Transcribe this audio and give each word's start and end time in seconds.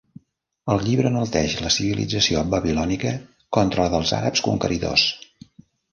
El 0.75 0.79
llibre 0.85 1.09
enalteix 1.13 1.57
la 1.65 1.71
civilització 1.75 2.43
babilònica 2.55 3.11
contra 3.59 3.85
la 3.87 3.93
dels 3.97 4.15
àrabs 4.23 4.45
conqueridors. 4.49 5.05